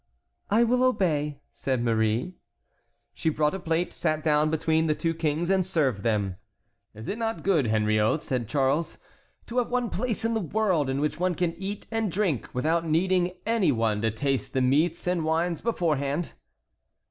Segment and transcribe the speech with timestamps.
[0.49, 2.33] "I will obey," said Marie.
[3.13, 6.37] She brought a plate, sat down between the two kings, and served them.
[6.95, 8.97] "Is it not good, Henriot," said Charles,
[9.45, 12.83] "to have one place in the world in which one can eat and drink without
[12.83, 16.31] needing any one to taste the meats and wines beforehand?"